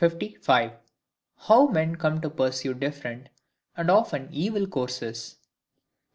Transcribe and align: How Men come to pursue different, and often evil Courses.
How 1.37 1.67
Men 1.67 1.95
come 1.95 2.21
to 2.21 2.31
pursue 2.31 2.73
different, 2.73 3.29
and 3.77 3.91
often 3.91 4.29
evil 4.31 4.65
Courses. 4.65 5.35